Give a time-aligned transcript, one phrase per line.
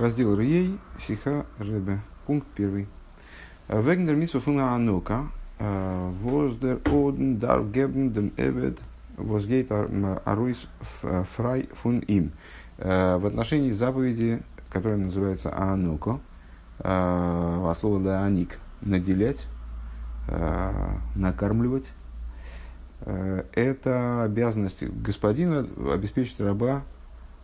[0.00, 2.00] Раздел Рией, Сиха Ребе.
[2.26, 2.88] Пункт первый.
[3.68, 5.26] Вегнер митсва фуна анука.
[5.58, 8.78] Воздер оден дар гебн дем эвед
[9.18, 10.66] возгейт аруис
[11.36, 12.32] фрай фун им.
[12.78, 14.40] В отношении заповеди,
[14.70, 16.18] которая называется ануко,
[16.78, 19.48] от слова да аник, наделять,
[21.14, 21.92] накармливать,
[23.04, 26.84] это обязанность господина обеспечить раба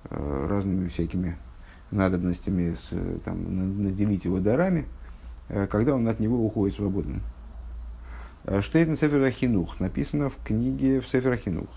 [0.08, 1.36] разными всякими
[1.90, 4.86] надобностями, с, там, наделить его дарами,
[5.48, 7.22] э, когда он от него уходит свободным.
[8.44, 11.68] Э, Штейн Сефер Ахинух написано в книге в Сефер Ахинух.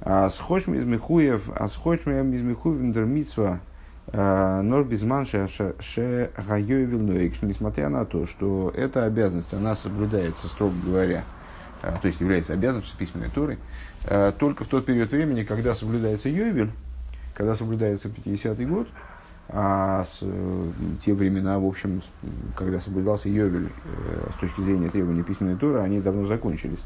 [0.00, 3.60] А схочм из Михуев, а схочм из Михуев Митсва
[4.08, 11.24] э, Нор Безман Ше Гайой несмотря на то, что эта обязанность, она соблюдается, строго говоря,
[11.80, 13.58] то есть является обязанностью письменной туры,
[14.38, 16.70] только в тот период времени, когда соблюдается Йовель,
[17.34, 18.88] когда соблюдается 50-й год,
[19.48, 20.70] а с, э,
[21.04, 22.02] те времена, в общем,
[22.56, 26.80] когда соблюдался Йовель э, с точки зрения требований письменной туры, они давно закончились.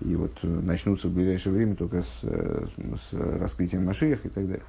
[0.00, 4.64] И вот э, начнутся в ближайшее время только с, с раскрытием Машиях и так далее.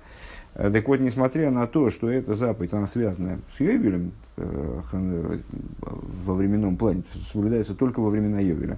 [0.54, 7.04] Так вот, несмотря на то, что эта заповедь, она связана с Йовелем во временном плане,
[7.34, 8.78] соблюдается только во времена Йовеля,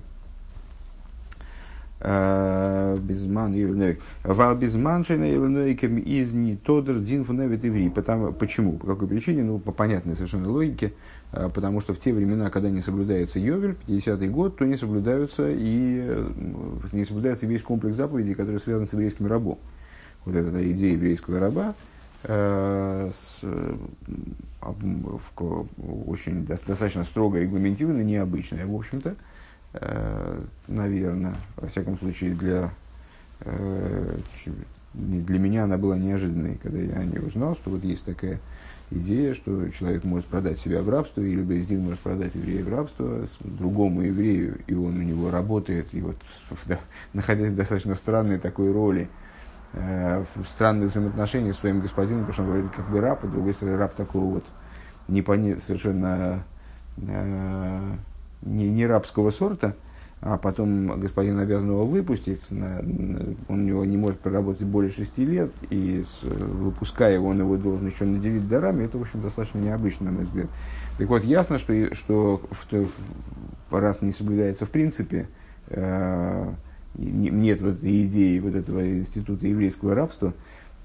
[2.00, 4.00] безман Евнойк.
[4.24, 7.90] Вал безман шейна Евнойкем из не тодер дин фуневит иври.
[7.90, 8.74] Почему?
[8.74, 9.44] По какой причине?
[9.44, 10.94] Ну, по понятной совершенно логике.
[11.32, 15.50] Э, потому что в те времена, когда не соблюдается Йовель, 50-й год, то не соблюдаются
[15.50, 16.30] и э,
[16.92, 19.58] не соблюдается весь комплекс заповедей, который связан с еврейским рабом.
[20.26, 21.74] Вот эта идея еврейского раба,
[22.24, 25.66] с, в,
[26.06, 29.16] очень достаточно строго регламентированная, необычная, в общем-то, Э,
[30.68, 32.72] наверное, во всяком случае для,
[33.42, 34.18] э,
[34.94, 38.40] для меня она была неожиданной, когда я не узнал, что вот есть такая
[38.92, 43.28] идея, что человек может продать себя в рабство, или Бездин может продать еврея в рабство
[43.42, 46.18] другому еврею, и он у него работает, и вот
[46.66, 46.80] да,
[47.14, 49.10] находясь в достаточно странной такой роли,
[49.74, 53.28] э, в странных взаимоотношениях с своим господином, потому что он говорит как бы раб, а
[53.28, 54.46] другой стороны раб такого вот
[55.08, 56.44] непонятно, совершенно
[56.98, 57.92] э,
[58.42, 59.76] не, не рабского сорта,
[60.20, 62.80] а потом господин обязан его выпустить, на,
[63.48, 67.56] он у него не может проработать более шести лет, и с, выпуская его, он его
[67.58, 70.48] должен еще наделить дарами, это, в общем, достаточно необычно, на мой взгляд.
[70.98, 72.90] Так вот, ясно, что, что в,
[73.72, 75.28] раз не соблюдается в принципе,
[75.68, 76.52] э,
[76.96, 80.34] нет вот этой идеи вот этого института еврейского рабства,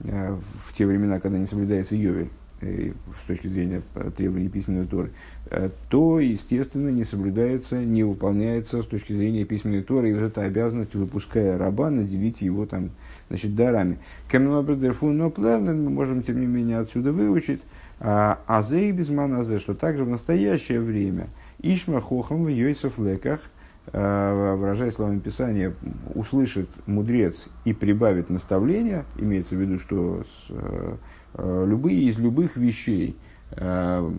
[0.01, 0.37] э,
[0.67, 2.29] в те времена, когда не соблюдается Йовель,
[2.63, 3.83] с точки зрения
[4.17, 5.11] требований письменной Торы,
[5.51, 10.43] э, то, естественно, не соблюдается, не выполняется с точки зрения письменной Торы, и вот эта
[10.43, 12.91] обязанность, выпуская раба, наделить его там,
[13.29, 13.99] значит, дарами.
[14.33, 17.63] мы можем, тем не менее, отсюда выучить,
[18.01, 21.29] а азей безман азе, что также в настоящее время
[21.61, 23.41] Ишма хохам в Йойсов леках,
[23.93, 25.75] э, выражая словами Писания,
[26.15, 30.97] услышит мудрец и прибавит наставления, имеется в виду, что Э,
[31.39, 33.17] любые из любых вещей
[33.53, 34.11] э,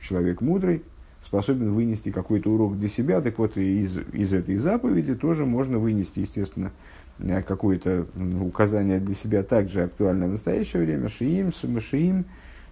[0.00, 0.82] человек мудрый
[1.22, 6.20] способен вынести какой-то урок для себя, так вот из, из этой заповеди тоже можно вынести,
[6.20, 6.72] естественно,
[7.18, 8.06] э, какое-то
[8.40, 11.08] указание для себя также актуальное в настоящее время.
[11.08, 12.24] Шиим, Шиим,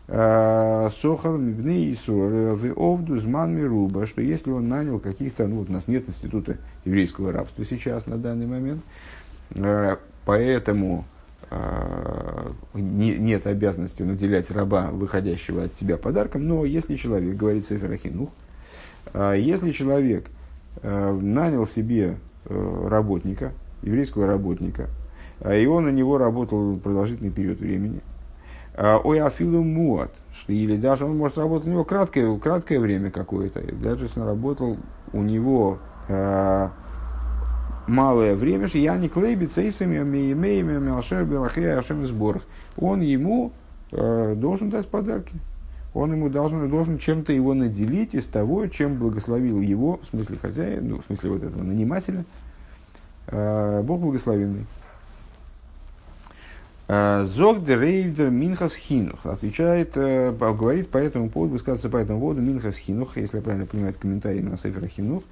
[0.06, 5.88] Сохар, Мибны и Овду, Зман, Мируба, что если он нанял каких-то, ну вот у нас
[5.88, 8.82] нет института еврейского рабства сейчас на данный момент,
[10.26, 11.06] поэтому
[12.74, 18.30] не, нет обязанности наделять раба, выходящего от тебя подарком, но если человек, говорит Сеферахинух,
[19.12, 20.26] а, если человек
[20.82, 22.16] а, нанял себе
[22.46, 23.52] э, работника,
[23.82, 24.88] еврейского работника,
[25.48, 28.00] и он у него работал продолжительный период времени,
[28.76, 30.12] ой, афилу муат,
[30.48, 34.76] или даже он может работать у него краткое, краткое время какое-то, даже если он работал
[35.12, 35.78] у него
[37.86, 42.42] малое время, что я не клейби цейсами, миемеями, миашер, белахея, ашем сборах.
[42.76, 43.52] Он ему
[43.92, 45.34] э, должен дать подарки.
[45.94, 50.88] Он ему должен, должен чем-то его наделить из того, чем благословил его, в смысле хозяин,
[50.88, 52.24] ну, в смысле вот этого нанимателя,
[53.28, 54.66] э, Бог благословенный.
[56.88, 62.42] Э, Зог де Минхас Хинух отвечает, э, говорит по этому поводу, высказывается по этому поводу
[62.42, 65.22] Минхас Хинух, если я правильно понимаю, комментарий на Сефера Хинух,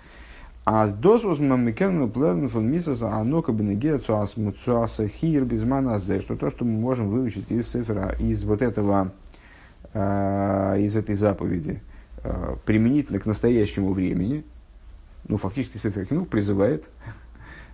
[0.64, 6.50] а с досвос мамикену плевен фон мисаса анока бенегея цуаса хир безмана зе, что то,
[6.50, 9.12] что мы можем выучить из цифра, из вот этого,
[9.92, 11.82] э, из этой заповеди,
[12.22, 14.44] э, применительно к настоящему времени,
[15.26, 16.84] ну, фактически Сефер Хинух призывает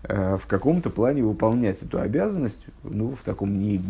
[0.05, 3.83] э, в каком-то плане выполнять эту обязанность, ну, в таком не,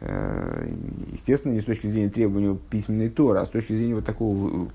[0.00, 0.70] э,
[1.12, 4.68] естественно, не с точки зрения требования письменной Торы, а с точки зрения вот такого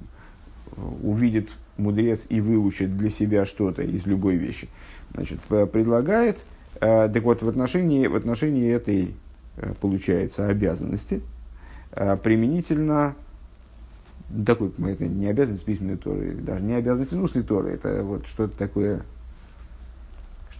[1.04, 1.50] увидит
[1.82, 4.70] мудрец и выучит для себя что-то из любой вещи.
[5.14, 6.38] Значит, предлагает,
[6.80, 9.14] так вот, в отношении, в отношении этой,
[9.82, 11.22] получается, обязанности,
[12.24, 13.16] применительно
[14.46, 19.02] такой, это не обязанность письменной Торы, даже не обязанность устной Торы, это вот что-то такое,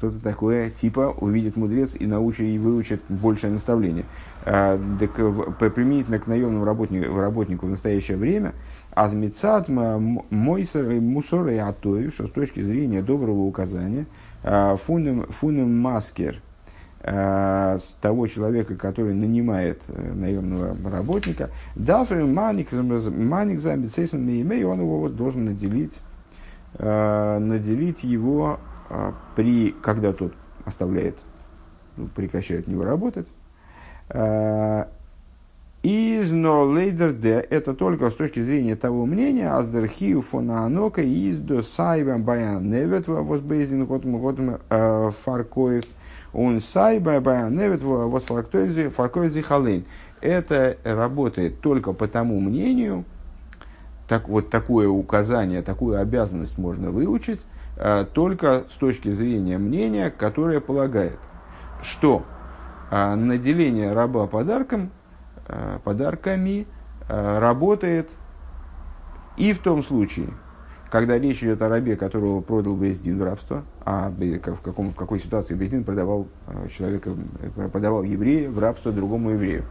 [0.02, 4.06] что-то такое, типа увидит мудрец и научит, и выучит большее наставление.
[4.46, 5.14] А, так,
[5.74, 8.54] применительно к наемному работнику, работнику в настоящее время,
[8.92, 14.08] азмицат мойсер и мусор и атоев, что с точки зрения доброго указания,
[14.44, 16.42] а, фунем, фунем маскер–
[17.04, 25.00] Э, того человека, который нанимает э, наемного работника, дафрин маник маник замбицейсон меймей, он его
[25.00, 26.00] вот должен наделить,
[26.76, 28.60] э, наделить его
[29.36, 30.34] при, когда тот
[30.66, 31.18] оставляет,
[31.98, 33.28] ну, прекращает него работать.
[35.84, 41.38] Из но лейдер де это только с точки зрения того мнения, аздерхию фона анока из
[41.38, 45.86] до сайвам баян невет возбейзин готм фаркоев
[46.34, 49.86] он сайба баяневит вот фаркоизи халейн.
[50.22, 53.06] Это работает только по тому мнению,
[54.08, 57.61] так, вот такое указание, такую обязанность можно выучить а,
[58.14, 61.18] только с точки зрения мнения, которое полагает,
[61.82, 62.24] что
[62.92, 64.92] а, наделение раба подарком,
[65.48, 66.68] а, подарками
[67.08, 68.10] работает
[69.36, 70.30] и в том случае,
[70.92, 75.20] когда речь идет о рабе, которого продал Бездин в рабство, а в, каком, в какой
[75.20, 79.64] ситуации Бездин продавал э, человека, э, продавал еврея в рабство другому еврею.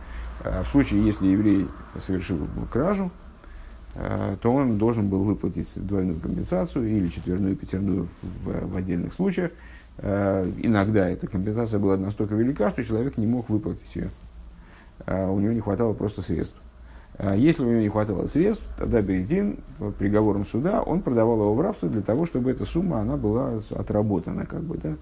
[0.43, 1.69] В случае, если еврей
[2.06, 2.39] совершил
[2.73, 3.19] кражу, э,
[3.95, 9.51] то он должен был выплатить двойную компенсацию или четверную, пятерную в, в отдельных случаях.
[9.99, 14.11] Иногда эта компенсация была настолько велика, что человек не мог выплатить ее.
[15.07, 16.57] У него не хватало просто средств.
[17.37, 19.59] Если у него не хватало средств, тогда Бередин
[19.99, 24.47] приговором суда, он продавал его в рабство для того, чтобы эта сумма она была отработана.
[24.47, 24.97] Как бы, да?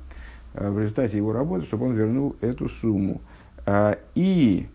[0.55, 3.21] В результате его работы, чтобы он вернул эту сумму.
[4.17, 4.67] И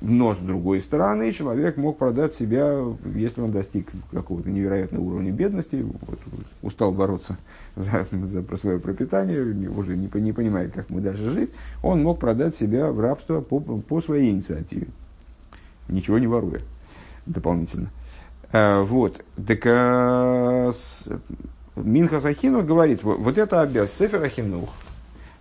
[0.00, 2.84] но с другой стороны, человек мог продать себя,
[3.14, 6.18] если он достиг какого-то невероятного уровня бедности, вот,
[6.62, 7.36] устал бороться
[7.76, 11.50] за, за про свое пропитание, уже не, не понимает, как мы дальше жить,
[11.82, 14.88] он мог продать себя в рабство по, по своей инициативе,
[15.88, 16.60] ничего не воруя
[17.26, 17.90] дополнительно.
[18.52, 21.08] А, вот, так а, с,
[21.76, 24.70] Минха Сахину говорит, вот, вот это обязанность, Сефер Ахинух,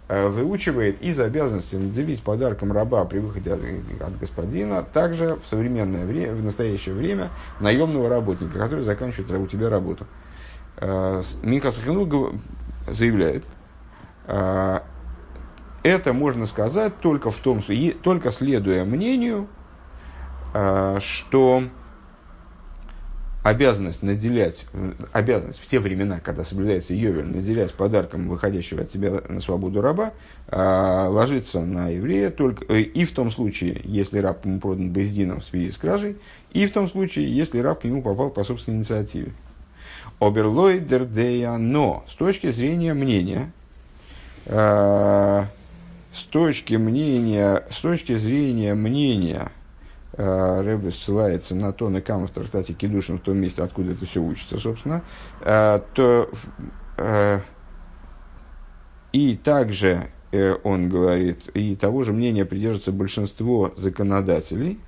[0.10, 3.62] выучивает из обязанности наделить подарком раба при выходе от,
[4.02, 7.30] от господина также в современное время, в настоящее время
[7.60, 10.08] наемного работника, который заканчивает у тебя работу.
[10.78, 12.42] Э, Минха Сахину
[12.88, 13.46] заявляет,
[14.26, 14.80] э,
[15.84, 17.64] это можно сказать только в том,
[18.02, 19.48] только следуя мнению,
[21.00, 21.64] что
[23.44, 24.66] обязанность наделять,
[25.14, 30.12] обязанность в те времена, когда соблюдается Йовель, наделять подарком выходящего от тебя на свободу раба,
[30.48, 35.40] э, ложится на еврея только э, и в том случае, если раб ему продан бездином
[35.40, 36.18] в связи с кражей,
[36.52, 39.32] и в том случае, если раб к нему попал по собственной инициативе.
[40.20, 43.54] Оберлойдердея, но с точки зрения мнения,
[44.48, 45.44] э,
[46.14, 49.52] с точки мнения, с точки зрения мнения
[50.20, 54.22] Рэбе ссылается на то, на кам в трактате Кедушин, в том месте, откуда это все
[54.22, 55.02] учится, собственно,
[55.42, 56.30] э, то
[56.98, 57.40] э,
[59.14, 60.10] и также
[60.64, 64.80] он говорит, и того же мнения придерживается большинство законодателей,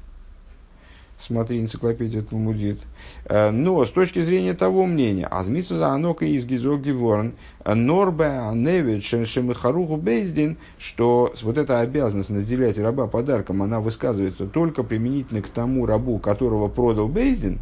[1.21, 2.79] смотри энциклопедия Талмудит.
[3.25, 7.33] Э, но с точки зрения того мнения, азмица за анока из гизок диворн,
[7.65, 15.41] норбе аневит шемихаруху бейздин, что вот эта обязанность наделять раба подарком, она высказывается только применительно
[15.41, 17.59] к тому рабу, которого продал бейздин,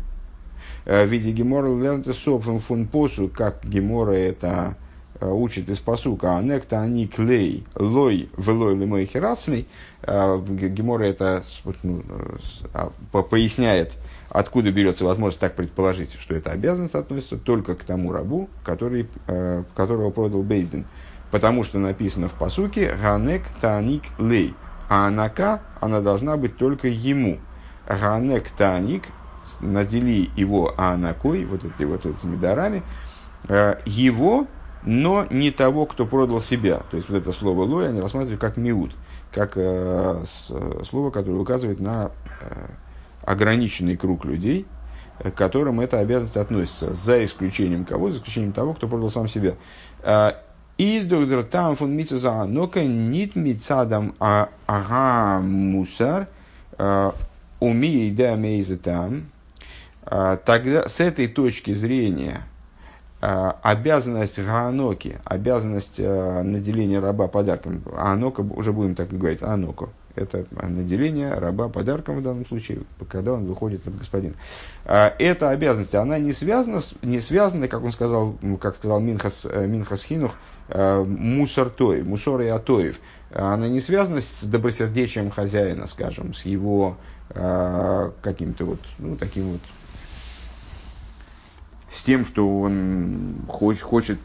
[0.86, 4.89] э, в виде гемора лернте сопфен фун посу, как гемора это Э,
[5.26, 9.68] учит из посука «Анекта они клей лой велой лимой херацмей».
[10.04, 11.44] Э, Гемора это
[11.84, 12.04] ну,
[12.74, 12.92] а,
[13.24, 13.94] поясняет,
[14.30, 19.64] откуда берется возможность так предположить, что эта обязанность относится только к тому рабу, который, э,
[19.76, 20.86] которого продал Бейздин.
[21.32, 24.54] Потому что написано в посуке «Ганек таник лей».
[24.90, 27.38] А анака, она должна быть только ему.
[27.88, 29.04] Ганек таник,
[29.60, 32.82] надели его анакой, вот, эти, вот этими дарами,
[33.86, 34.48] его
[34.84, 36.82] но не того, кто продал себя.
[36.92, 38.96] То есть вот это слово лой они рассматривают как миут,
[39.32, 40.52] как э, с,
[40.88, 42.68] слово, которое указывает на э,
[43.24, 44.66] ограниченный круг людей,
[45.22, 48.10] к которым эта обязанность относится, за исключением кого?
[48.10, 49.56] За исключением того, кто продал сам себя.
[50.02, 50.32] Э,
[50.78, 56.28] Из доктор там фон митцаза нока нит митцадам а, ага мусар
[57.60, 59.26] умеет да мейза там.
[60.06, 62.44] Тогда с этой точки зрения
[63.20, 71.34] обязанность Ганоки, обязанность наделения раба подарком, Анока, уже будем так и говорить, Аноку, это наделение
[71.34, 74.36] раба подарком в данном случае, когда он выходит от господина.
[74.86, 79.66] А, эта обязанность, она не связана, не связана как он сказал, как сказал Минхас, э,
[79.66, 80.34] Минхас Хинух,
[80.70, 83.00] э, мусор той, мусор и атоев.
[83.32, 86.98] Она не связана с добросердечием хозяина, скажем, с его
[87.30, 89.62] э, каким-то вот, ну, таким вот
[91.92, 94.20] с тем, что он хочет, хочет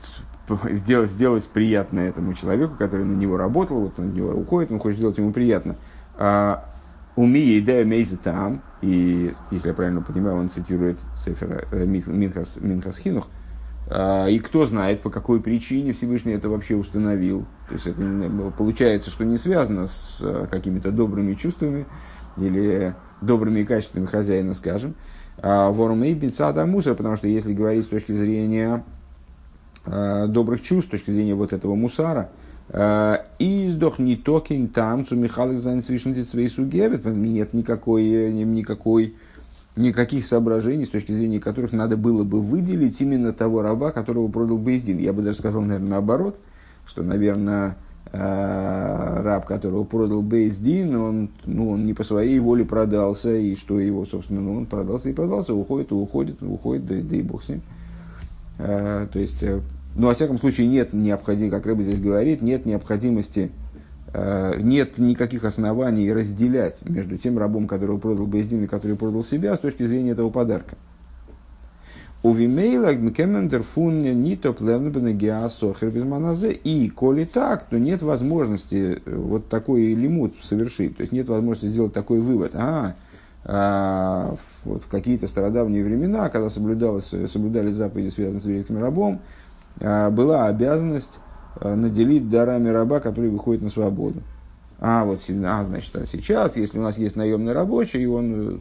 [0.71, 4.79] сделать, сделать приятно этому человеку, который на него работал, вот он на него уходит, он
[4.79, 5.77] хочет сделать ему приятно.
[6.17, 6.65] А,
[7.17, 12.99] Умия идея мейза там, и если я правильно понимаю, он цитирует Сефера э, Минхас, Минхас
[12.99, 13.29] Хинух,
[13.89, 17.47] а, и кто знает, по какой причине Всевышний это вообще установил.
[17.69, 21.87] То есть это получается, что не связано с э, какими-то добрыми чувствами
[22.37, 24.95] или добрыми качествами хозяина, скажем.
[25.39, 26.15] А, Ворум и
[26.67, 28.85] мусор, потому что если говорить с точки зрения
[29.87, 32.31] Э, добрых чувств, с точки зрения вот этого мусара.
[32.71, 39.15] Э, и сдох не токин там, цу Михалых Зайнцвишнти свои сугевит, нет никакой, никакой,
[39.77, 44.57] никаких соображений, с точки зрения которых надо было бы выделить именно того раба, которого продал
[44.57, 44.99] Бейздин.
[44.99, 46.41] Я бы даже сказал, наверное, наоборот,
[46.87, 47.75] что, наверное, э,
[48.13, 54.05] раб, которого продал Бейздин, он, ну, он не по своей воле продался, и что его,
[54.05, 57.49] собственно, ну, он продался и продался, уходит и уходит, уходит, да, да и бог с
[57.49, 57.63] ним.
[58.57, 59.45] То есть,
[59.97, 63.53] но, во всяком случае, нет необходимости, как Рыба здесь говорит, нет необходимости,
[64.13, 69.55] э, нет никаких оснований разделять между тем рабом, которого продал Бездин и который продал себя,
[69.55, 70.77] с точки зрения этого подарка.
[72.25, 79.93] У Вимейла Кемендер фун не топ И коли так, то нет возможности э, вот такой
[79.93, 80.97] лимут совершить.
[80.97, 82.53] То есть нет возможности сделать такой вывод.
[82.55, 82.95] А,
[83.45, 89.21] а вот в какие-то стародавние времена, когда соблюдалось, соблюдались заповеди, связанные с еврейским рабом,
[89.83, 91.21] а, была обязанность
[91.61, 94.23] а, наделить дарами раба, который выходит на свободу.
[94.81, 98.59] А вот а, значит, а сейчас, если у нас есть наемный рабочий, и он э,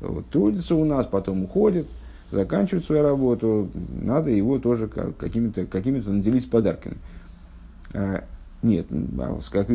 [0.00, 1.86] вот, трудится у нас, потом уходит,
[2.32, 3.70] заканчивает свою работу,
[4.02, 6.96] надо его тоже какими-то какими наделить подарками.
[7.94, 8.24] А,
[8.62, 8.86] нет,
[9.50, 9.66] как,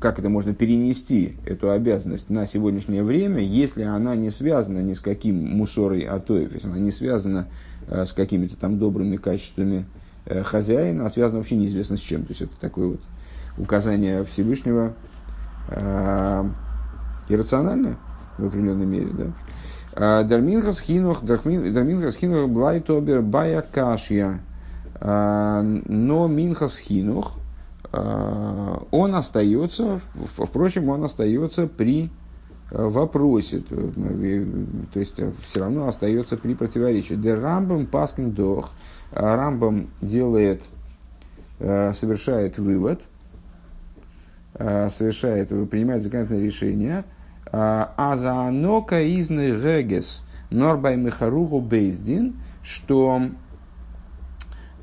[0.00, 5.00] как это можно перенести, эту обязанность на сегодняшнее время, если она не связана ни с
[5.00, 7.46] каким мусорой атоев, если она не связана
[7.88, 9.86] с какими-то там добрыми качествами
[10.30, 12.22] Э, хозяина, а связано вообще неизвестно с чем.
[12.24, 13.00] То есть это такое вот
[13.56, 14.92] указание Всевышнего
[15.68, 16.50] э,
[17.30, 17.96] иррациональное
[18.36, 19.08] в определенной мере.
[19.16, 19.24] Да?
[20.00, 24.38] А, Дарминхас хинух, Дарминхас хинух блайтобер бая кашья.
[25.00, 27.32] А, но Минхас хинух,
[27.90, 30.00] а, он остается,
[30.36, 32.10] впрочем, он остается при
[32.70, 33.74] э, вопросе, то,
[34.92, 37.14] то есть все равно остается при противоречии.
[37.14, 38.70] Дер рамбам паскин дох,
[39.10, 40.62] Рамбам делает,
[41.58, 43.00] э, совершает вывод,
[44.54, 47.04] э, совершает, принимает законодательное решение,
[47.52, 53.22] а за анока изны регес норбай мехаругу бейздин, что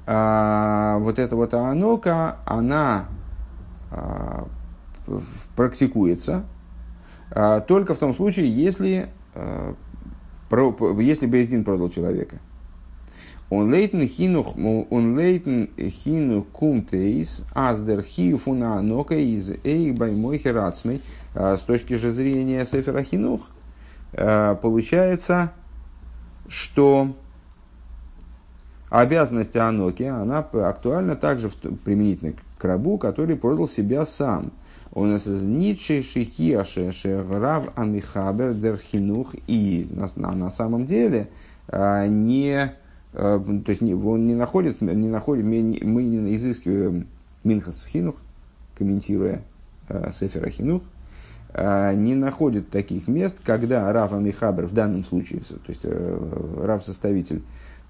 [0.08, 3.06] а, вот эта вот анока, она
[3.92, 4.48] а,
[5.56, 6.44] практикуется
[7.32, 9.74] а, только в том случае, если, а,
[11.00, 12.40] если Бейздин продал человека.
[13.50, 21.04] Он лейтен хинух, он лейтен хину кумтейс, аздер хию фуна анока из эйх баймой херацмей.
[21.36, 23.42] С точки же зрения Сефера Хинух,
[24.14, 25.52] а, получается,
[26.48, 27.14] что
[28.90, 34.54] обязанность Аноки, она актуальна также применительно к рабу, который продал себя сам.
[34.94, 41.28] Он Ницше Шихиаше Рав Амихабер Дерхинух и на, на самом деле
[41.68, 42.72] а, не
[43.16, 47.08] Э, то есть он не находит, не находит мы не изыскиваем
[47.46, 48.16] Минхас Хинух,
[48.78, 49.42] комментируя
[49.88, 50.84] э, Сефера Хинух,
[51.58, 57.44] не находит таких мест, когда Рав Амихабр в данном случае, то есть э, Рав-составитель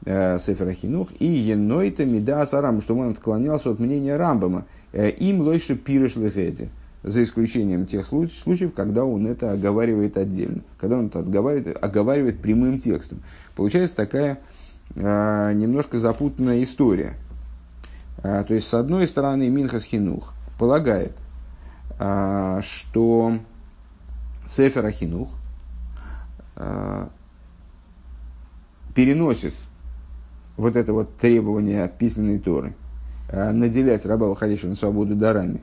[0.05, 5.41] э, Сефера Хинух, и Енойта Мида Сарам, что он отклонялся от мнения Рамбама, э, им
[5.41, 6.69] лойше пирыш лехеди,
[7.05, 12.79] за исключением тех случаев, когда он это оговаривает отдельно, когда он это оговаривает, оговаривает прямым
[12.79, 13.21] текстом.
[13.55, 14.39] Получается такая
[14.95, 17.13] а, немножко запутанная история.
[18.23, 21.13] А, то есть, с одной стороны, Минхас Хинух полагает,
[21.99, 23.37] а, что
[24.47, 25.29] Сефер Хинух
[28.93, 29.53] переносит
[30.57, 32.75] вот это вот требование письменной Торы
[33.31, 35.61] наделять раба, выходящего на свободу, дарами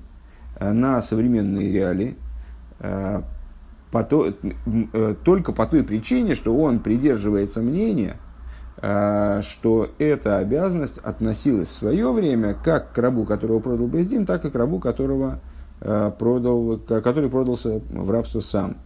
[0.61, 2.17] на современные реалии,
[2.79, 4.33] по то,
[5.25, 8.17] только по той причине, что он придерживается мнения,
[8.77, 14.51] что эта обязанность относилась в свое время как к рабу, которого продал Бездин, так и
[14.51, 15.41] к рабу, которого
[16.19, 18.77] продал, который продался в рабство сам.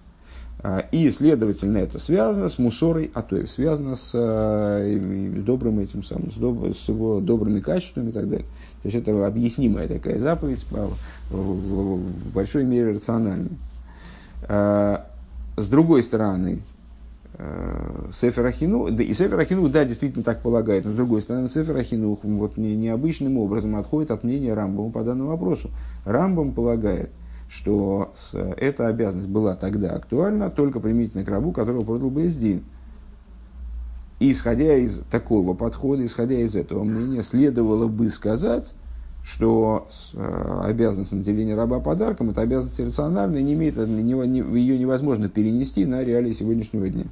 [0.68, 4.98] А, и, следовательно, это связано с мусорой, а то и связано с э,
[5.44, 8.46] добрым этим самым, с, доб, с его добрыми качествами и так далее.
[8.82, 10.96] То есть это объяснимая такая заповедь, в,
[11.30, 13.50] в, большой мере рациональная.
[14.48, 15.06] А,
[15.56, 16.75] с другой стороны, э,
[18.12, 21.76] Сефер Ахину, да и Сефер Ахину, да, действительно так полагает, но с другой стороны, Сефер
[21.76, 25.70] Ахину вот не, необычным образом отходит от мнения Рамбама по данному вопросу.
[26.06, 27.10] Рамбам полагает,
[27.48, 28.14] что
[28.56, 32.64] эта обязанность была тогда актуальна только применительно к рабу, которого продал Бездин.
[34.18, 38.72] И исходя из такого подхода, исходя из этого мнения, следовало бы сказать,
[39.22, 46.02] что э, обязанность наделения раба подарком– это обязанность рациональная, не имеет, ее невозможно перенести на
[46.02, 47.04] реалии сегодняшнего дня.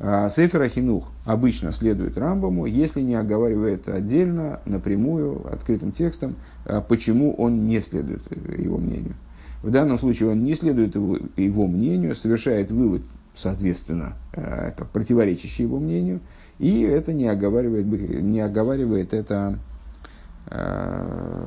[0.00, 7.34] А Сейфер Ахинух обычно следует Рамбаму, если не оговаривает отдельно, напрямую, открытым текстом, а почему
[7.34, 8.22] он не следует
[8.56, 9.14] его мнению.
[9.62, 13.02] В данном случае он не следует его, его мнению, совершает вывод,
[13.34, 16.20] соответственно, а, противоречащий его мнению,
[16.60, 19.58] и это не оговаривает, не оговаривает это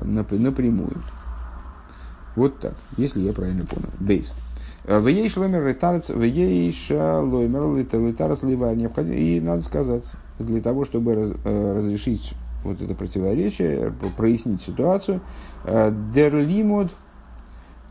[0.03, 1.01] напрямую.
[2.35, 3.89] Вот так, если я правильно понял.
[3.99, 4.35] בית.
[4.83, 8.75] ויש לומר לתרץ, ויש לומר לתרץ ולבאר.
[8.75, 11.11] Необходимо, и надо сказать, для того, чтобы
[11.43, 12.33] э, разрешить
[12.63, 15.21] вот это противоречие, прояснить ситуацию,
[15.65, 16.91] э, דער לימוד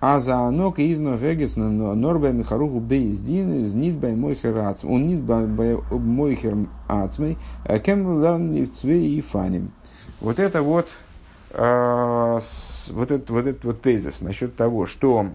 [0.01, 4.91] אז הענקה איז נוהג נאָר ביי מכרוהו בית דין און ניט ביי מוכר עצמו.
[4.91, 6.57] און ניט ביי מוכר
[6.89, 7.39] ацмей.
[7.65, 9.73] Э, кем ларн и фаним.
[10.21, 10.87] Вот это вот,
[11.51, 15.29] вот этот, вот этот вот тезис насчет того, что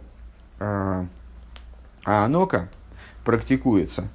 [2.05, 2.69] а онока
[3.25, 4.07] практикуется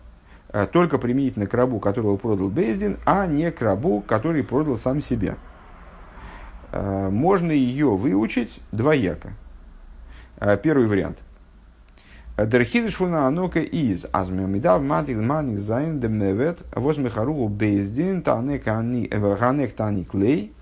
[0.52, 5.02] э, только применительно к рабу, которого продал Бездин, а не к рабу, который продал сам
[5.02, 5.36] себя.
[6.72, 9.32] Э, можно ее выучить двояко.
[10.38, 11.18] Э, первый вариант.
[12.38, 20.54] Дерхидыш фуна анока из азмемидав матик маник зайн демневет возмехару бездин танек тани клей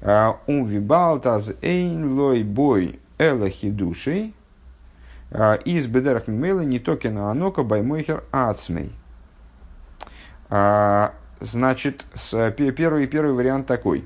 [0.00, 4.35] ум вибал таз эйн лой бой эла хидушей а,
[5.30, 8.92] из бедерах мимейла не токена анока баймойхер ацмей.
[10.48, 12.04] А, значит,
[12.56, 14.04] первый, первый вариант такой.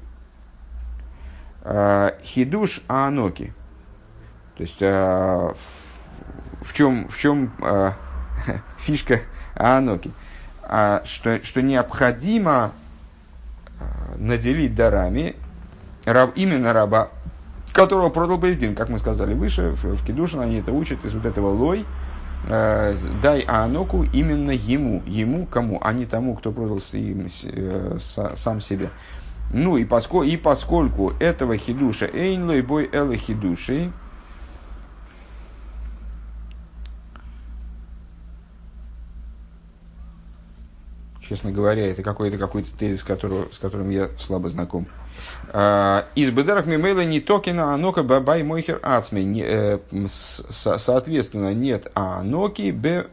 [1.63, 3.53] А, хидуш аноки.
[4.57, 7.53] То есть, в чем, в чем
[8.79, 9.21] фишка
[9.55, 10.11] аноки?
[11.05, 12.73] Что, что необходимо
[14.17, 15.35] наделить дарами
[16.37, 17.11] именно раба
[17.73, 21.25] которого продал Бейздин, как мы сказали выше, в, в Кедушин они это учат из вот
[21.25, 21.85] этого лой,
[22.49, 27.99] э, дай Аноку именно ему, ему кому, а не тому, кто продал им, э,
[28.35, 28.91] сам себе.
[29.53, 33.91] Ну и, поскольку, и поскольку этого хидуша эйн лой бой элы хидуши,
[41.31, 44.89] честно говоря, это какой-то какой-то тезис, которого, с которым я слабо знаком.
[45.53, 49.41] А, из бедерах мимейла не токена анока бабай мойхер ацми.
[49.47, 53.07] Э, соответственно, нет аноки, б,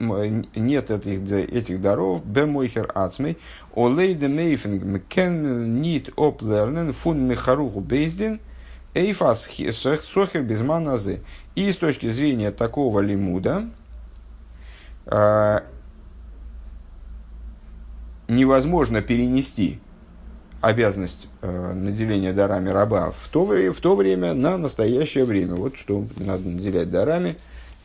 [0.56, 3.38] нет этих, этих даров, б мойхер ацми.
[3.76, 8.40] Олей де мейфинг мкен нит оплернен фун мехаруху бейздин.
[8.96, 11.20] Эйфас сохер безманазы.
[11.54, 13.66] И с точки зрения такого лимуда,
[15.06, 15.64] а,
[18.28, 19.80] невозможно перенести
[20.62, 25.56] обязанность э, наделения дарами раба в то, в то время на настоящее время.
[25.56, 27.38] Вот что надо наделять дарами.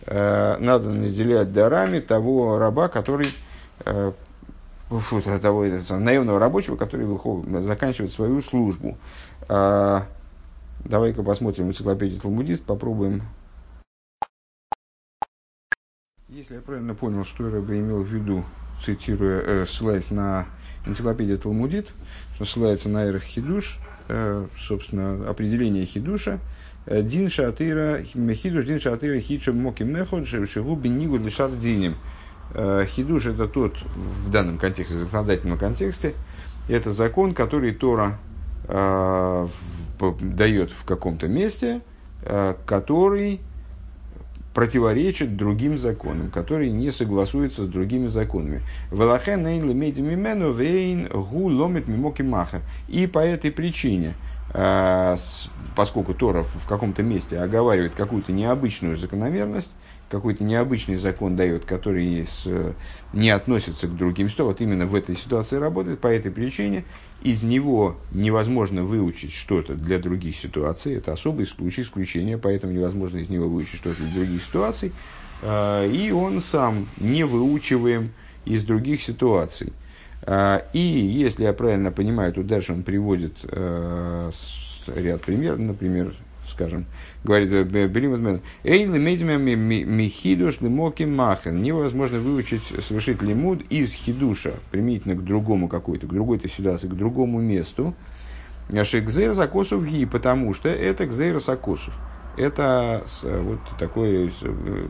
[0.06, 3.28] Э, надо наделять дарами того раба, который
[3.84, 4.12] э,
[4.88, 8.96] фу, того этого, наемного рабочего, который выходит, заканчивает свою службу.
[9.48, 10.00] Э,
[10.84, 13.22] давай-ка посмотрим энциклопедию Талмудист, попробуем.
[16.28, 18.42] Если я правильно понял, что я имел в виду,
[18.84, 20.46] цитируя, э, ссылаясь на
[20.86, 21.92] энциклопедию Талмудит,
[22.34, 26.38] что ссылается на Эрх Хидуш, э, собственно, определение Хидуша,
[26.86, 31.96] э, Дин Шатыра, Хидуш, Дин Шатыра, Хидша Моки Мехот, Шигу Бенигу Лишар Диним.
[32.54, 36.12] Хидуш это тот, в данном контексте, в законодательном контексте,
[36.68, 38.18] это закон, который Тора
[38.68, 39.48] э,
[39.98, 41.80] в, дает в каком-то месте,
[42.22, 43.40] э, который
[44.54, 48.62] противоречит другим законам, которые не согласуются с другими законами.
[52.88, 54.14] И по этой причине
[54.54, 59.72] с, поскольку Тора в каком-то месте оговаривает какую-то необычную закономерность,
[60.10, 62.28] какой-то необычный закон дает, который
[63.14, 66.84] не относится к другим ситуациям, вот именно в этой ситуации работает, по этой причине
[67.24, 73.28] из него невозможно выучить что-то для других ситуаций, это особый случай, исключение, поэтому невозможно из
[73.28, 74.92] него выучить что-то для других ситуаций,
[75.42, 78.12] а, и он сам не выучиваем
[78.44, 79.72] из других ситуаций.
[80.24, 84.30] А, и если я правильно понимаю, то дальше он приводит а,
[84.86, 86.14] ряд примеров, например,
[86.46, 86.86] скажем,
[87.24, 91.62] говорит Белимутмен, Эйн лимейдме михидуш лимоки махен.
[91.62, 97.40] Невозможно выучить, совершить лимуд из хидуша, применительно к другому какой-то, к другой-то ситуации, к другому
[97.40, 97.94] месту.
[98.70, 101.94] Шекзейр закосов ги, потому что это кзейр сакосов.
[102.36, 104.88] Это вот такое э,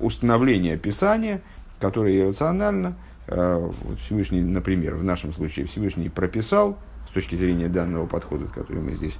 [0.00, 1.42] установление Писания,
[1.80, 2.96] которое иррационально,
[3.26, 3.70] э,
[4.04, 9.18] Всевышний, например, в нашем случае Всевышний прописал, с точки зрения данного подхода, который мы здесь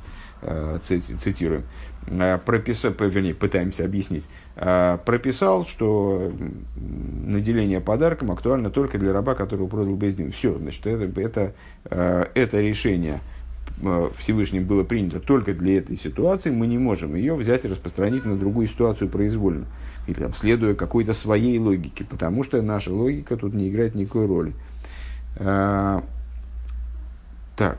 [0.83, 1.65] цитируем,
[2.07, 6.33] э, прописал, вернее, пытаемся объяснить, э, прописал, что
[6.77, 10.33] наделение подарком актуально только для раба, которого продал Бездин.
[10.33, 11.55] Все, значит, это, это,
[11.85, 13.21] э, это решение
[13.81, 18.25] э, Всевышним было принято только для этой ситуации, мы не можем ее взять и распространить
[18.25, 19.67] на другую ситуацию произвольно.
[20.07, 24.53] Или там, следуя какой-то своей логике, потому что наша логика тут не играет никакой роли.
[25.37, 26.01] Э,
[27.57, 27.79] так.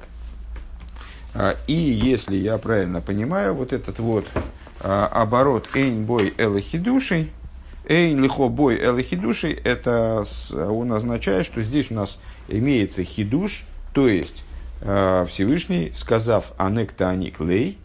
[1.36, 4.26] А, и если я правильно понимаю, вот этот вот
[4.80, 7.30] а, оборот «эйн бой элохидушей»,
[7.88, 14.46] «эйн лихо бой элохидушей» это он означает, что здесь у нас имеется хидуш, то есть
[14.82, 17.78] а, Всевышний, сказав «анекта аник лей»,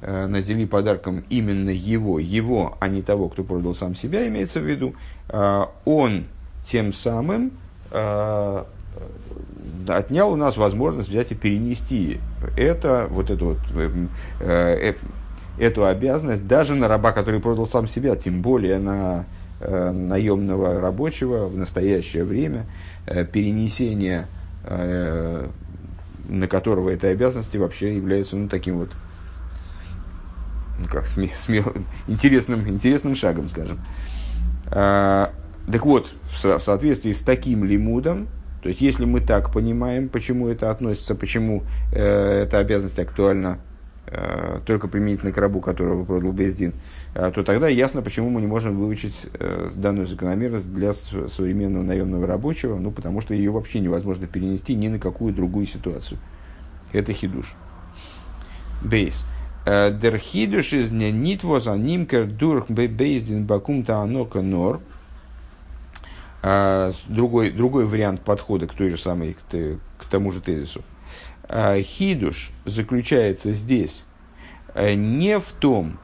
[0.00, 4.94] надели подарком именно его, его, а не того, кто продал сам себя, имеется в виду,
[5.84, 6.26] он
[6.66, 7.52] тем самым
[9.88, 12.20] отнял у нас возможность взять и перенести
[12.56, 14.06] это, вот эту, вот, э,
[14.40, 14.94] э,
[15.58, 19.26] эту обязанность даже на раба, который продал сам себя, тем более на
[19.60, 22.66] э, наемного рабочего в настоящее время,
[23.06, 24.26] э, перенесение
[24.64, 25.48] э,
[26.28, 28.90] на которого этой обязанности вообще является ну, таким вот
[30.78, 31.72] ну, как смел, смел,
[32.06, 33.78] интересным, интересным шагом, скажем.
[34.66, 35.32] А,
[35.70, 38.28] так вот, в, в соответствии с таким лимудом,
[38.62, 43.58] то есть, если мы так понимаем, почему это относится, почему э, эта обязанность актуальна
[44.06, 46.72] э, только применительно к рабу, которого продал Бездин,
[47.14, 52.26] э, то тогда ясно, почему мы не можем выучить э, данную закономерность для современного наемного
[52.26, 56.18] рабочего, ну, потому что ее вообще невозможно перенести ни на какую другую ситуацию.
[56.92, 57.54] Это хидуш.
[58.82, 59.24] Бейс.
[59.66, 64.80] Э, дер хидуш из нитвоза нимкер дурх бейздин бакум анока нор–
[66.48, 70.84] а, другой, другой вариант подхода к той же самой, к, к тому же тезису.
[71.48, 74.04] А, хидуш заключается здесь
[74.72, 75.98] а, не в том,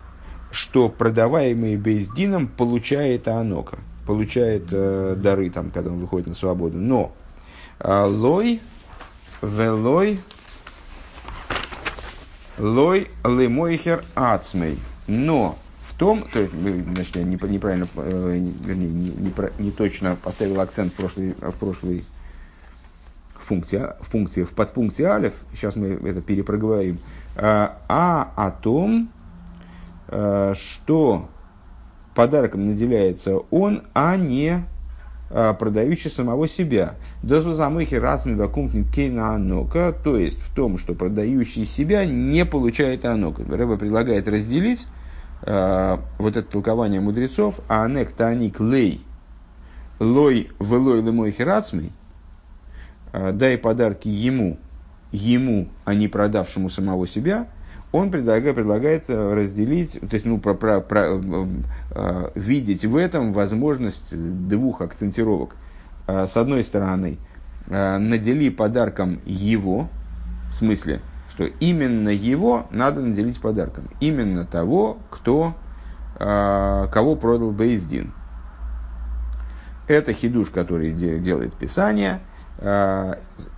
[0.51, 6.77] что продаваемый Бейздином получает Анока, получает э, дары, там, когда он выходит на свободу.
[6.77, 7.13] Но
[7.79, 8.61] э, лой,
[9.43, 10.19] велой,
[12.59, 14.77] лой лемойхер ацмей.
[15.07, 15.57] Но
[16.03, 20.97] том, то есть, значит, я неправильно, э, вернее, не, не, не точно поставил акцент в
[20.97, 22.03] прошлой, в прошлой
[23.37, 26.99] функции, в функции, в подпункте алиф, сейчас мы это перепроговорим,
[27.37, 29.11] а, а о том,
[30.09, 31.29] э, что
[32.17, 34.65] подарком наделяется он, а не
[35.31, 36.97] а, продающий самого себя.
[37.23, 43.45] Дозвозамыхи разный вакумтник кейна анока, то есть в том, что продающий себя не получает анока.
[43.45, 44.88] Рэба предлагает разделить
[45.43, 49.05] э, вот это толкование мудрецов, а анек таник лей,
[49.99, 51.93] лой велой лемой херацмей,
[53.13, 54.59] э, дай подарки ему,
[55.13, 57.49] ему, а не продавшему самого себя,
[57.93, 61.47] он предлагает, предлагает э, разделить, то есть ну, про, про, про, э,
[61.91, 64.17] э, видеть в этом возможность
[64.49, 65.55] двух акцентировок.
[66.05, 67.19] С одной стороны,
[67.69, 69.89] надели подарком его,
[70.51, 71.01] в смысле,
[71.33, 73.88] что именно его надо наделить подарком.
[74.01, 75.55] Именно того, кто,
[76.21, 78.12] э, кого продал Бейздин.
[79.88, 82.21] Это хидуш, который де, делает Писание.
[82.59, 83.14] Э,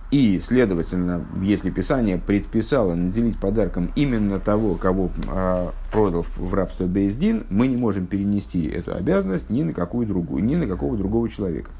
[0.09, 7.45] и, следовательно, если Писание предписало наделить подарком именно того, кого э, продал в рабство Бейздин,
[7.49, 11.71] мы не можем перенести эту обязанность ни на какую другую, ни на какого другого человека.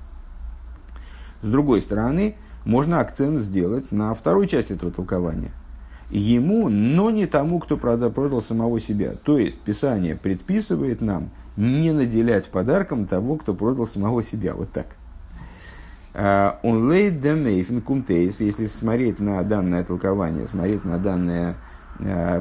[1.41, 5.51] С другой стороны, можно акцент сделать на второй части этого толкования–
[6.10, 9.13] ему, но не тому, кто продал, продал самого себя.
[9.24, 14.54] То есть Писание предписывает нам не наделять подарком того, кто продал самого себя.
[14.54, 14.88] Вот так.
[16.13, 21.56] А, он лейд демейфен кумтейс, если смотреть на данное толкование, смотреть на данное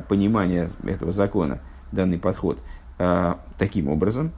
[0.08, 1.60] понимание этого закона,
[1.92, 2.58] данный подход,
[3.56, 4.32] таким образом,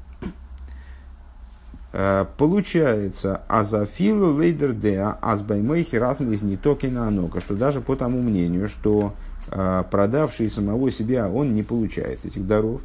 [2.37, 9.15] получается, азафилу лейдер деа азбаймейхи разм из нитокина анока, что даже по тому мнению, что
[9.49, 12.83] продавший самого себя, он не получает этих даров,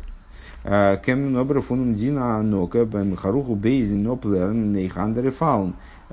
[0.64, 4.78] Кем нобр фунум дина анока харуху бейзин оплерн.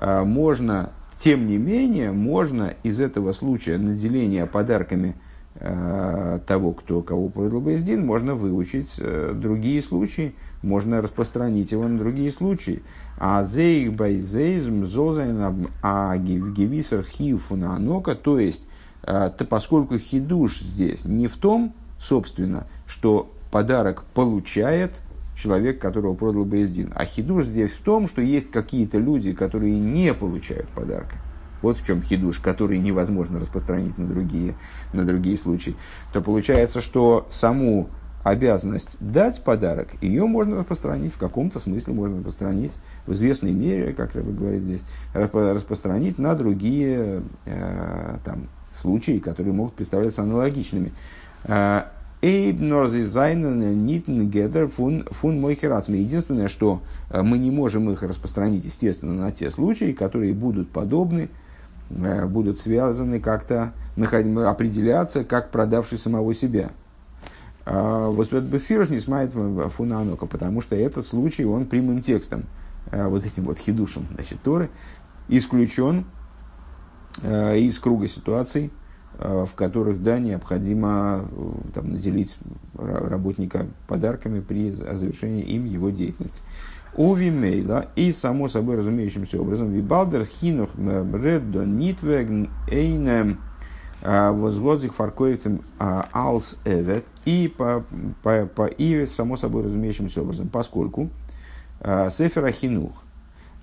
[0.00, 5.14] Можно, тем не менее, можно из этого случая наделения подарками
[5.58, 9.00] того, кто кого продал Бейздин, можно выучить
[9.34, 12.82] другие случаи, можно распространить его на другие случаи.
[13.18, 18.68] А зейх байзейзм зозайн а гевисар хиуфуна анока, то есть,
[19.48, 24.92] поскольку хидуш здесь не в том, собственно, что подарок получает
[25.36, 26.92] человек, которого продал Бейздин.
[26.94, 31.16] А хидуш здесь в том, что есть какие-то люди, которые не получают подарка.
[31.62, 34.54] Вот в чем хидуш, который невозможно распространить на другие,
[34.92, 35.76] на другие случаи.
[36.12, 37.88] То получается, что саму
[38.24, 42.72] обязанность дать подарок, ее можно распространить, в каком-то смысле можно распространить,
[43.06, 44.82] в известной мере, как Рэбе говорит здесь,
[45.14, 48.48] распространить на другие э, там,
[48.80, 50.92] случаи, которые могут представляться аналогичными.
[51.44, 51.84] Э,
[56.00, 61.22] Единственное, что э, мы не можем их распространить, естественно, на те случаи, которые будут подобны,
[61.22, 61.47] э,
[61.90, 66.70] будут связаны как-то, определяться, как продавший самого себя.
[67.64, 72.44] А, вот этот бефирш не смает фунанока, потому что этот случай, он прямым текстом,
[72.90, 74.70] э, вот этим вот хидушем, значит, Торы,
[75.28, 76.04] исключен
[77.22, 78.70] из круга ситуаций,
[79.20, 82.38] Э, в которых, да, необходимо э, там, наделить
[82.76, 86.38] работника подарками при завершении им его деятельности.
[86.98, 92.28] У Вимейла и, само собой разумеющимся образом, Вибалдер хинух реддо нитвег
[92.68, 93.38] эйнем
[94.02, 97.84] э, возгодзих фаркоитем алс эвет и по,
[98.24, 101.08] по, по и, само собой разумеющимся образом, поскольку
[102.10, 103.04] Сефера хинух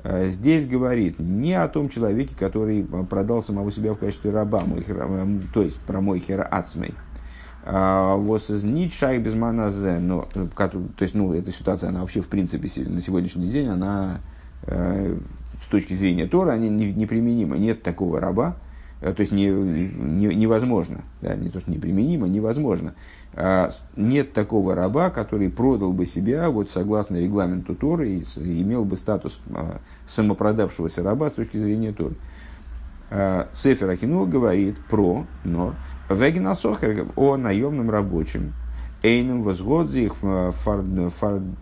[0.05, 4.63] здесь говорит не о том человеке, который продал самого себя в качестве раба,
[5.53, 6.93] то есть про мой хер ацмей.
[7.65, 12.21] А, вот из Ницшай без маназе, но, э, то есть, ну, эта ситуация, она вообще,
[12.21, 14.19] в принципе, на сегодняшний день, она
[14.67, 17.55] с точки зрения Тора, они неприменима.
[17.57, 18.55] Нет такого раба,
[18.99, 22.95] то есть не, не, невозможно, да, не то, что неприменимо, невозможно
[23.35, 28.95] а, нет такого раба, который продал бы себя, вот согласно регламенту Торы, и имел бы
[28.95, 32.15] статус а, самопродавшегося раба с точки зрения Торы.
[33.09, 35.75] А, Сефер Ахину говорит про Нор,
[36.09, 38.53] Вегина Сохер о наемном рабочем,
[39.03, 41.55] Эйном возгодзих Фардунген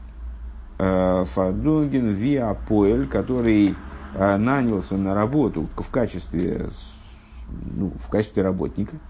[2.13, 3.75] Виа Поэль, который
[4.15, 6.69] нанялся на работу в качестве,
[7.49, 8.97] ну, в качестве работника–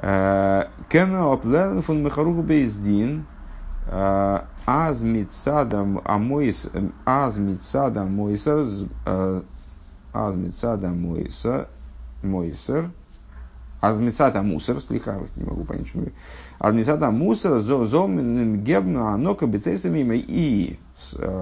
[0.00, 3.26] Кена оплерн фун мехаругу бейздин,
[3.86, 6.68] аз митсадам амойс,
[7.06, 8.64] аз митсадам мойсер,
[10.14, 11.66] аз митсадам мойсер,
[12.22, 12.88] мойсер,
[13.80, 15.98] аз митсада мусор, слиха, не могу понять, что
[16.58, 20.78] аз митсада мусор, зом гебну анока бецейсами и,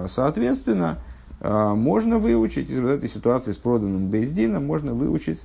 [0.09, 0.99] соответственно,
[1.41, 5.41] можно выучить из вот этой ситуации с проданным Бейздином, можно выучить,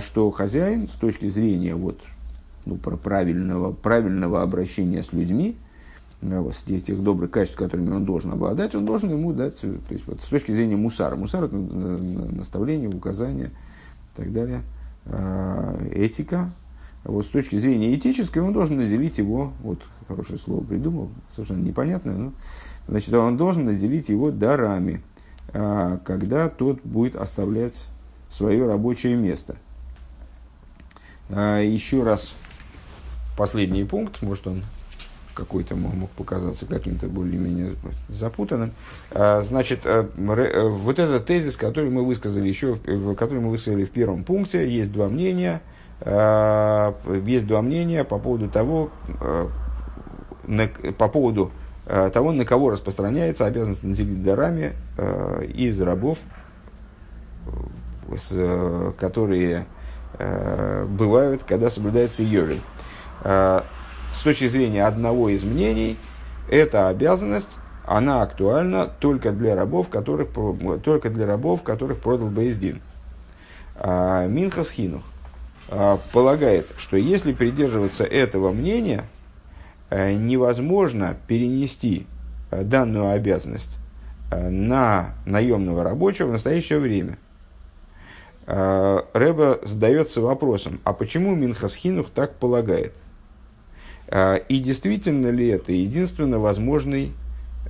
[0.00, 2.00] что хозяин с точки зрения вот,
[2.64, 5.65] ну, про правильного, правильного обращения с людьми, э,
[6.22, 10.22] вот, тех, добрых качеств, которыми он должен обладать, он должен ему дать, то есть вот,
[10.22, 11.16] с точки зрения мусара.
[11.16, 14.62] Мусар это наставление, указание и так далее.
[15.06, 16.50] А, этика.
[17.04, 22.16] Вот с точки зрения этической он должен наделить его, вот хорошее слово придумал, совершенно непонятное,
[22.16, 22.32] но
[22.88, 25.02] значит, он должен наделить его дарами,
[25.52, 27.88] а, когда тот будет оставлять
[28.28, 29.56] свое рабочее место.
[31.30, 32.34] А, еще раз
[33.36, 34.62] последний пункт, может он
[35.36, 37.74] какой-то мог показаться каким-то более-менее
[38.08, 38.72] запутанным.
[39.10, 42.76] А, значит, э, э, вот этот тезис, который мы высказали еще,
[43.16, 45.60] который мы высказали в первом пункте, есть два мнения,
[46.00, 46.94] а,
[47.26, 49.48] есть два мнения по поводу того, э,
[50.96, 51.52] по поводу
[52.12, 54.72] того, на кого распространяется обязанность наделить дарами
[55.54, 56.18] из рабов,
[58.98, 59.66] которые
[60.88, 62.60] бывают, когда соблюдается йовель.
[64.16, 65.98] Э, с точки зрения одного из мнений,
[66.50, 70.30] эта обязанность, она актуальна только для рабов, которых,
[70.82, 72.80] только для рабов, которых продал Бейздин.
[73.76, 75.02] А Минхас Хинух
[75.68, 79.04] э, полагает, что если придерживаться этого мнения,
[79.90, 82.06] э, невозможно перенести
[82.50, 83.78] данную обязанность
[84.30, 87.18] на наемного рабочего в настоящее время.
[88.46, 92.94] Рэба задается вопросом, а почему Минхасхинух так полагает–
[94.10, 97.12] И действительно ли это единственно возможный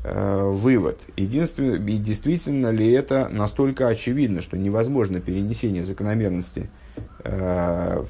[0.05, 1.01] вывод?
[1.17, 6.69] Единственно, и действительно ли это настолько очевидно, что невозможно перенесение закономерности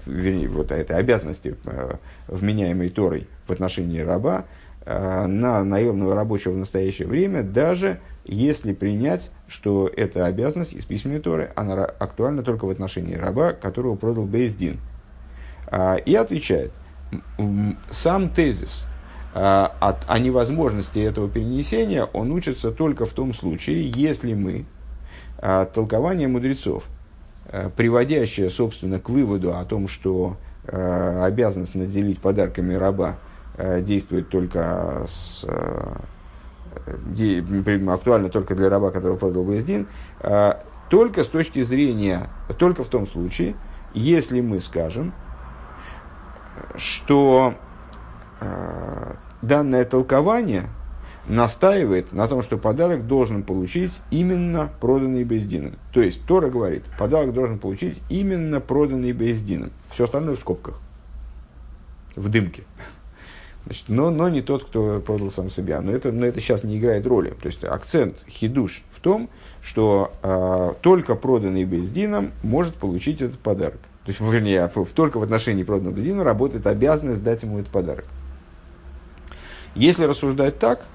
[0.07, 1.57] вернее, вот этой обязанности,
[2.29, 4.45] вменяемой Торой в отношении раба,
[4.85, 11.51] на наемного рабочего в настоящее время, даже если принять, что эта обязанность из письменной Торы,
[11.57, 14.79] она актуальна только в отношении раба, которого продал Бейздин.
[15.69, 16.73] А, и отвечает,
[17.91, 18.87] сам тезис
[19.35, 24.65] а, о, о невозможности этого перенесения, он учится только в том случае, если мы
[25.39, 26.85] а, толкование мудрецов,
[27.77, 33.19] приводящее, собственно, к выводу о том, что обязанность наделить подарками раба
[33.83, 35.47] действует только с
[37.89, 39.87] актуально только для раба, который продал Бездин,
[40.91, 43.55] только с точки зрения, только в том случае,
[43.95, 45.13] если мы скажем,
[46.77, 47.55] что
[48.41, 50.69] а, данное толкование
[51.29, 55.75] настаивает на том, что подарок должен получить именно проданный Бездином.
[55.93, 59.71] То есть Тора говорит, подарок должен получить именно проданный Бездином.
[59.91, 60.81] Все остальное в скобках,
[62.15, 62.65] в дымке.
[63.65, 65.81] Значит, но, но не тот, кто продал сам себя.
[65.81, 67.31] Но это, но это сейчас не играет роли.
[67.31, 69.29] То есть акцент хидуш в том,
[69.61, 73.81] что э, только проданный бездином может получить этот подарок.
[74.07, 78.05] То есть, вернее, только в отношении проданного бездина работает обязанность дать ему этот подарок.
[79.75, 80.87] Если рассуждать так,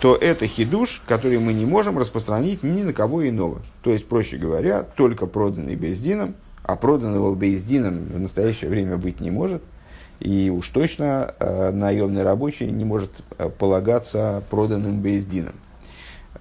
[0.00, 3.62] то это хидуш, который мы не можем распространить ни на кого иного.
[3.82, 9.30] То есть, проще говоря, только проданный бездином, а проданного бездином в настоящее время быть не
[9.32, 9.62] может–
[10.20, 15.54] и уж точно э, наемный рабочий не может э, полагаться проданным бездином.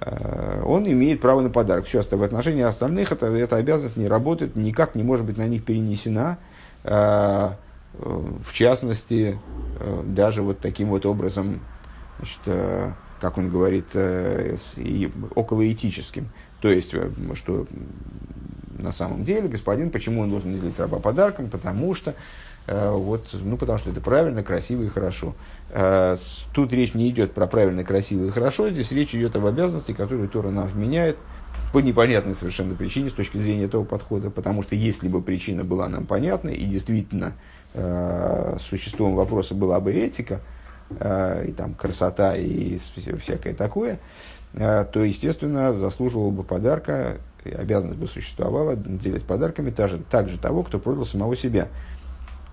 [0.01, 1.85] Э, он имеет право на подарок.
[1.85, 5.63] Все, в отношении остальных это, эта обязанность не работает, никак не может быть на них
[5.63, 6.37] перенесена.
[6.83, 7.51] Э,
[7.93, 9.39] в частности,
[9.79, 11.61] э, даже вот таким вот образом,
[12.17, 14.57] значит, э, как он говорит, э,
[15.35, 16.29] околоэтическим.
[16.61, 17.65] То есть, э, что
[18.77, 21.49] на самом деле господин, почему он должен делить раба подарком?
[21.49, 25.35] Потому что Э, вот, ну, потому что это правильно, красиво и хорошо.
[25.69, 26.15] Э,
[26.53, 30.29] тут речь не идет про правильно, красиво и хорошо, здесь речь идет об обязанности, которую
[30.29, 31.17] Тора нам вменяет
[31.73, 35.87] по непонятной совершенно причине с точки зрения этого подхода, потому что если бы причина была
[35.89, 37.33] нам понятна и действительно
[37.73, 40.41] э, существом вопроса была бы этика,
[40.87, 43.99] и там красота и всякое такое,
[44.53, 51.05] то, естественно, заслуживал бы подарка, обязанность бы существовала делать подарками также, также того, кто продал
[51.05, 51.69] самого себя.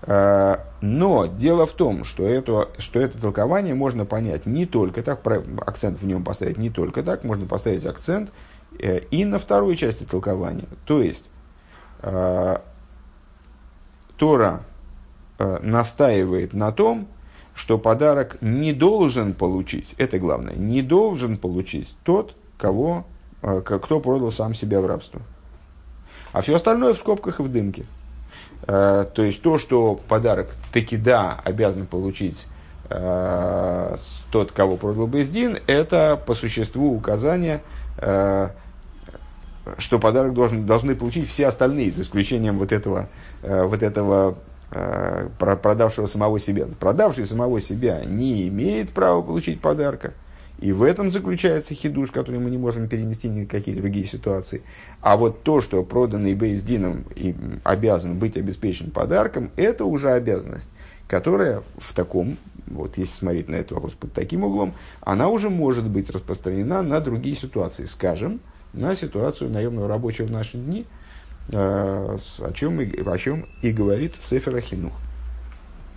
[0.05, 5.25] Э, но дело в том, что это, что это толкование можно понять не только так,
[5.65, 8.31] акцент в нем поставить не только так, можно поставить акцент
[8.79, 10.67] э, и на второй части толкования.
[10.85, 11.25] То есть,
[12.01, 12.57] э,
[14.17, 14.61] Тора
[15.61, 17.07] настаивает на том,
[17.55, 23.05] что подарок не должен получить, это главное, не должен получить тот, кого,
[23.41, 25.21] кто продал сам себя в рабство.
[26.31, 27.85] А все остальное в скобках и в дымке.
[28.67, 32.47] Э, то есть то, что подарок таки да обязан получить
[32.89, 33.95] э,
[34.31, 37.61] тот, кого продал Бездин, это по существу указание,
[37.97, 38.49] э,
[39.77, 43.07] что подарок должен, должны получить все остальные, за исключением вот этого,
[43.41, 44.35] вот этого
[45.39, 46.65] продавшего самого себя.
[46.81, 50.13] Продавший самого себя не имеет права получить подарка.
[50.63, 54.61] И в этом заключается хидуш, который мы не можем перенести ни на какие другие ситуации.
[55.01, 60.69] А вот то, что проданный бейздином и обязан быть обеспечен подарком, это уже обязанность,
[61.09, 65.83] которая в таком, вот если смотреть на этот вопрос под таким углом, она уже может
[65.83, 67.83] быть распространена на другие ситуации.
[67.83, 68.39] Скажем,
[68.71, 70.85] на ситуацию наемного рабочего в наши дни,
[71.49, 74.93] э, о чем, и, о чем и говорит Сефера Хинух.